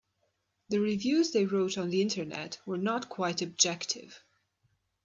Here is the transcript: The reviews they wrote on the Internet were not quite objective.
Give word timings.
The 0.69 0.79
reviews 0.79 1.29
they 1.29 1.45
wrote 1.45 1.77
on 1.77 1.91
the 1.91 2.01
Internet 2.01 2.57
were 2.65 2.79
not 2.79 3.07
quite 3.07 3.43
objective. 3.43 4.19